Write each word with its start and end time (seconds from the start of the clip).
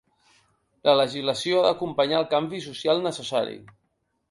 La 0.89 0.95
legislació 0.99 1.59
ha 1.59 1.67
d’acompanyar 1.67 2.23
el 2.23 2.27
canvi 2.33 2.65
social 2.71 3.05
necessari. 3.11 3.57